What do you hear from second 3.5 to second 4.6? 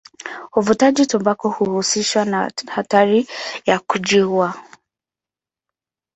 ya kujiua.